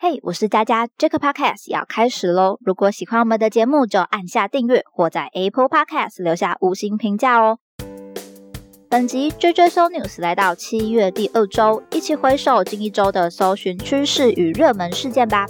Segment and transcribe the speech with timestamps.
[0.00, 2.56] 嘿，我是佳佳，Jack Podcast 要开始喽！
[2.60, 7.58] 如果喜欢我们的节目，就按下订阅或在 Apple Podcast 留下五星评价哦。
[8.88, 15.46] 本集 JJ So News 来到七月第二周，一起回首近一周的搜寻趋势与热门事件吧。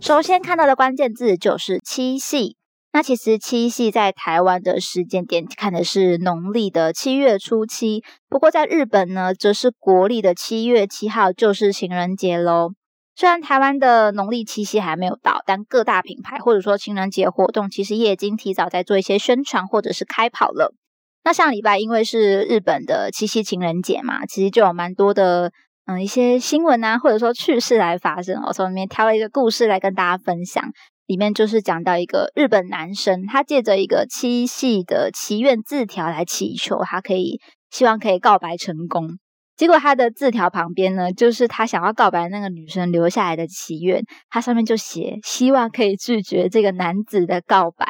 [0.00, 2.59] 首先看到的关键字就是七夕。
[2.92, 12.72] 那其实七夕在台湾的时间点看的是农历的七月初七，不过在日本呢，则是国历的七月七号，就是情人节喽。
[13.14, 20.74] 虽然台湾的农历七夕还没有到，但各大品牌或者说情人节活动，其实也已经提早在做一些宣传或者是开跑了。
[21.22, 25.52] 那上礼拜因为是日本的七夕情人节嘛，其实就有蛮多的
[25.86, 28.42] 嗯一些新闻啊，或者说趣事来发生。
[28.46, 30.64] 我从里面挑了一个故事来跟大家分享。
[31.10, 39.18] 里面就是讲到一个日本男生，他借着一个七夕的祈愿字条来祈求，他可以希望可以告白成功。
[39.56, 47.88] 结果他的字条旁边呢，就是他想要告白那个女生留下来的祈愿，他上面就写希望可以拒绝这个男子的告白。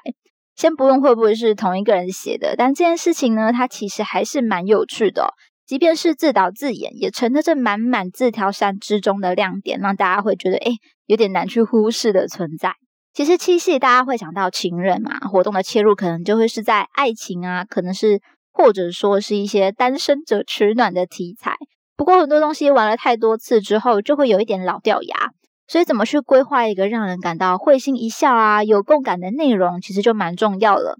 [0.56, 5.34] 先不论会不会是同一个人写的，但这件事情呢，它其实还是蛮有趣的。
[5.66, 10.72] 即便是自导自演，也成了这满满字条山之中的亮点，让大家会觉得哎，
[11.04, 12.76] 有点难去忽视的存在。
[13.20, 21.54] 其实七夕大家会想到情人嘛，活动的切入可能就会是在爱情啊，可能是或者说是一些单身者取暖的题材。
[21.98, 25.32] 不过很多东西玩了太多次之后，就会有一点老掉牙，
[25.66, 30.96] 所以怎么去规划一个让人感到会心一笑啊、有共感的内容，其实就蛮重要了。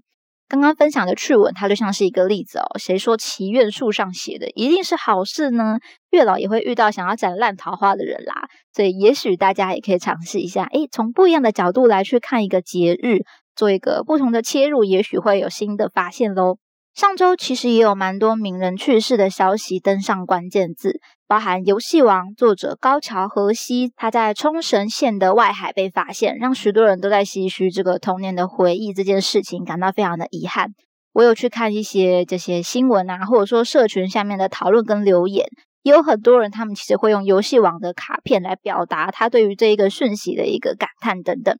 [0.51, 2.77] 刚刚分享的趣闻，它就像是一个例子哦。
[2.77, 5.79] 谁说祈愿树上写的一定是好事呢？
[6.09, 8.49] 月老也会遇到想要斩烂桃花的人啦。
[8.73, 13.23] 所以，也许大家也可以尝试一下，诶，从不一样的角度来去看一个节日，
[13.55, 16.57] 做一个不同的切入，也许会有新的发现喽。
[16.93, 30.73] 上周其实也有蛮多名人去世的消息登上关键字，包含《游戏王》作者高桥和希，他在冲绳县的外海被发现，让许多人都在唏嘘这个童年的回忆这件事情，感到非常的遗憾。
[31.13, 35.45] 我有去看一些这些新闻啊，或者说社群下面的讨论跟留言，
[35.83, 41.55] 也有很多人他们其实会用《游戏王》的卡片来表达他对于这一个讯息的一个感叹等等。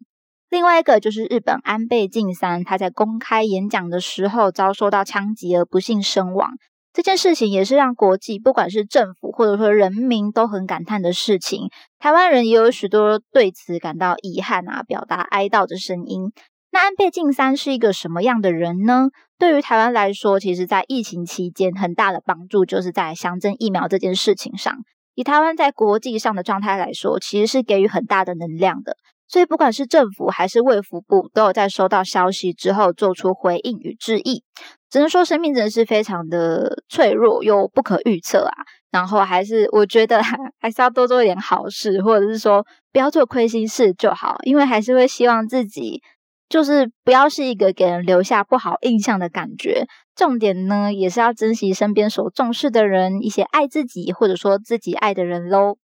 [0.51, 6.51] 另外一个就是日本安倍晋三，他在公开演讲的时候遭受到枪击而不幸身亡。
[6.91, 11.69] 这件事情也是让国际不管是政府或者说人民都很感叹的事情。
[11.99, 16.33] 台湾人也有许多对此感到遗憾啊，表达哀悼的声音。
[16.73, 19.07] 那安倍晋三是一个什么样的人呢？
[19.39, 24.79] 对于台湾来说，其实在疫情期间很大的帮助就是在乡镇疫苗这件事情上。
[25.15, 28.97] 以台湾在国际上的状态来说，其实是给予很大的能量的。
[29.31, 34.43] 所以，不管是政府还是卫福部，都有在收到消息之后做出回应与致意。
[34.89, 38.51] 只能说，生命真的是非常的脆弱又不可预测啊。
[38.91, 40.21] 然后，还是我觉得
[40.59, 44.35] 还是要多做一点好事，或者是说不要做亏心事就好。
[44.43, 46.01] 因为还是会希望自己
[46.49, 49.85] 就是不要是一个给人留下不好印象的感觉。
[50.13, 55.77] 重点呢，也是要珍惜身边所重视的人，一些爱自己或者说自己爱的人喽。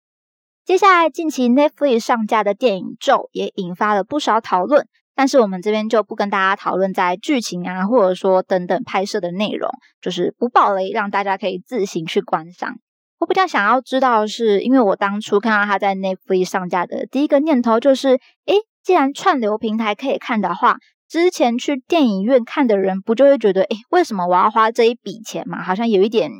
[0.66, 9.70] 接下来，近期 Netflix 上架的电影《咒》也引发了不少讨论，但是我们这边就不跟大家讨论在剧情啊，或者说等等拍摄的内容，
[10.02, 12.78] 就是不爆雷，让大家可以自行去观赏。
[13.20, 20.78] 我比较想要知道的是，因为我当初看到它在 Netflix 上架的第一个念头就是，诶，既然串流平台可以看的话，
[21.08, 25.62] 之前去电影院看的人不就会觉得，诶，为什么我要花这一笔钱嘛？
[25.62, 26.32] 好像有一点。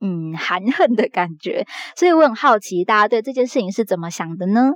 [0.00, 1.66] 嗯，含恨的感觉，
[1.96, 4.70] 所以我很好奇，大家对这件事情是怎么想的呢？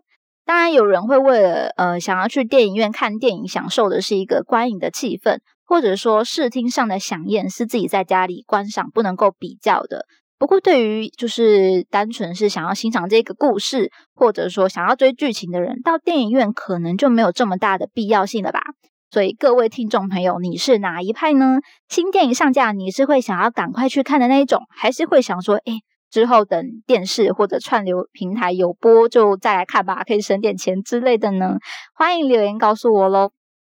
[0.45, 10.07] 当然，有人会为了呃想要去电影院看电影，享受的是一个观影的气氛，或者说视听上的响宴是自己在家里观赏不能够比较的。
[10.41, 18.61] 不过，对于就是单纯是想要欣赏这个故事，或者说想要追剧情的人，到电影院可能就没有这么大的必要性了吧。
[19.13, 21.59] 所以各位听众朋友，你是哪一派呢？
[21.87, 25.75] 新电影上架，你是会想要赶快去看的那一种，还是会想说，哎，
[26.11, 31.59] 之后等电视或者串流平台有播就再来看吧，可以省点钱之类的呢？
[31.95, 33.33] 欢迎留言告诉我喽。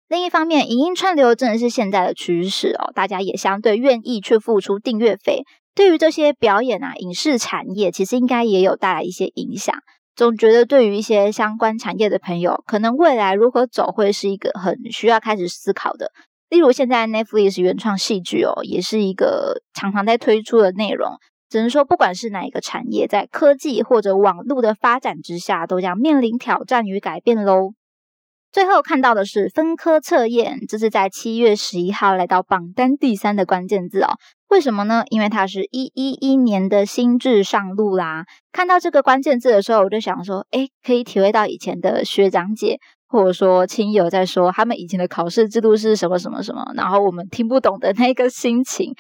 [0.08, 5.44] 另一方面，影音串流真的是现在的趋势哦，大家也相对愿意去付出订阅费。
[5.76, 9.76] 对于这些表演啊，影视产业其实应该也有带来一些影响。
[10.18, 16.12] 总觉得对于一些相关产业的朋友，可能未来如何走会是一个很需要开始思考的。
[16.50, 21.12] 例如现在 Netflix 原创戏剧哦，也是一个常常在推出的内容。
[21.50, 27.74] 只能说，不管是哪一个产业，在科技或者网络的发展之下，都将面临挑战与改变喽。
[28.52, 34.18] 最后看到的是分科测验，这是在七月十一号来到榜单第三的关键字哦。
[34.50, 35.04] 为什么呢？
[35.10, 38.26] 因为它是一一一年的新制上路啦。
[38.52, 42.80] 看到这个关键字的时候，我就想说，哎，可以体会到以前的学长姐
[43.10, 48.94] 或者说亲友在说他们以前的考试制度是什么什么什么，然后我们听不懂的那个心情。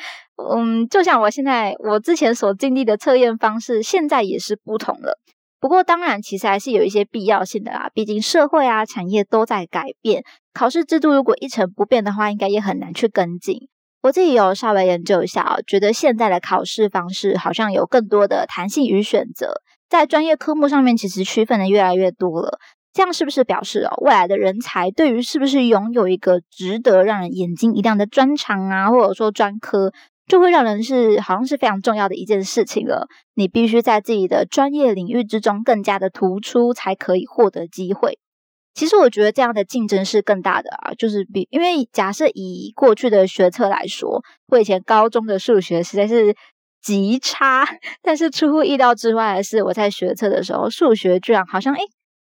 [0.51, 5.17] 嗯，就像我现在我之前所经历的测验方式，现在也是不同了。
[5.59, 7.89] 不过，当然，其实还是有一些必要性的啦。
[7.93, 10.23] 毕竟社会啊、产业都在改变，
[10.53, 13.67] 考试制度如果一成不变的话，应该也很难去跟进。
[14.03, 22.59] 我自己有稍微研究一下啊，觉得现在的考试方式好像有更多的弹性与选择，在专业科目上面其实区分的越来越多了。
[22.93, 29.91] 这样是不是表示哦，未来的人才对于是不是拥有一个值得让人眼睛一亮的专长啊，或者说专科？
[30.27, 33.07] 就会让人是好像是非常重要的一件事情了。
[33.33, 38.19] 你必须在自己的专业领域之中更加的突出，才可以获得机会。
[38.73, 46.35] 其实我觉得这样的竞争是更大的啊，就是比因为假设以过去的学测来说，我以前高中的数学实在是
[46.79, 47.65] 极差，
[48.03, 51.81] 但是出乎意料之外的是，我在学测的时候数学居然好像诶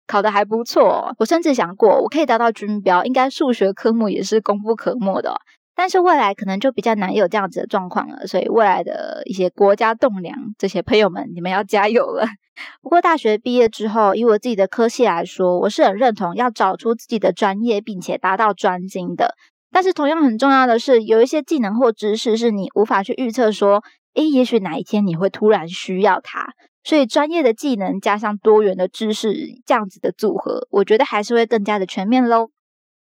[0.08, 1.14] 考的还不错。
[1.20, 5.36] 我甚至想过，我可以达到军标，应该数学科目也是功不可没的。
[5.80, 12.28] 但是未来可能就比较难有这样子的状况了，所以未来的一些国家栋梁，这些朋友们，你们要加油了。
[12.84, 19.36] 不过大学毕业之后，以我自己的科系来说，我是很认同要找出自己的专业，并且达到专精的。
[19.72, 23.82] 但是同样很重要的是，有一些技能或知识是你无法去预测，说，
[24.16, 26.50] 诶，也许哪一天你会突然需要它。
[26.84, 29.34] 所以专业的技能加上多元的知识，
[29.66, 32.50] 这样子的组合，我觉得还是会更加的全面喽。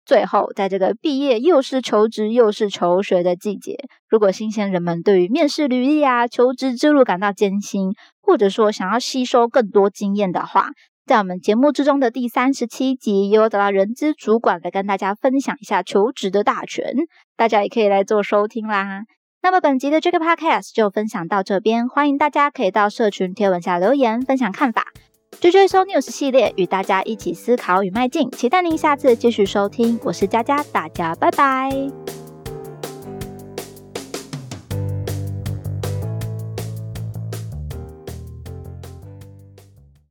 [0.06, 3.76] 最后，在这个毕业又是求职又是求学的季节，
[4.08, 7.90] 如果新鲜人们对于面试履历啊、求职之路感到艰辛，
[8.22, 10.68] 或者说想要吸收更多经验的话，
[11.04, 16.94] 在我们节目之中的第三十七集，也有找到人资主管来跟大家分享一下求职的大全，
[17.36, 19.02] 大家也可以来做收听啦。
[19.42, 24.84] 那么本集的这个 podcast 就分享到这边，欢迎大家可以到社群贴文下留言分享看法。
[25.40, 29.98] 追追收 news 系列，与大家一起思考与迈进，期待您下次继续收听。
[30.02, 32.25] 我是佳佳，大家拜拜。